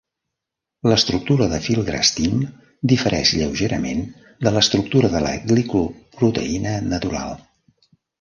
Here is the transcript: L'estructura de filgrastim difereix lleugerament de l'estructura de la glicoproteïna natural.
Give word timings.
L'estructura 0.91 1.47
de 1.49 1.57
filgrastim 1.65 2.39
difereix 2.91 3.33
lleugerament 3.41 4.01
de 4.47 4.53
l'estructura 4.55 5.11
de 5.17 5.21
la 5.27 5.35
glicoproteïna 5.53 6.73
natural. 6.95 7.37